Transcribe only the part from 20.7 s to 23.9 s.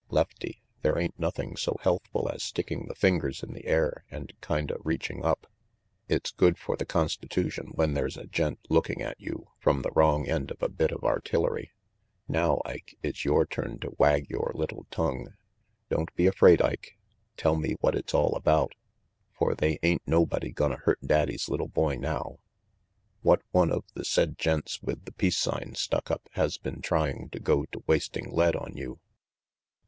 hurt daddy's little boy now. What one of